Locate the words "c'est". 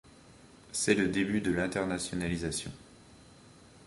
0.71-0.95